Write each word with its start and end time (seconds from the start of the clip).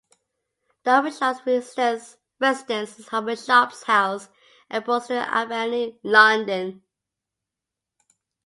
The 0.83 0.93
Archbishop's 1.21 1.77
residence 2.41 2.97
is 2.97 3.07
Archbishop's 3.13 3.83
House, 3.83 4.29
Ambrosden 4.71 5.17
Avenue, 5.17 5.91
London. 6.01 6.81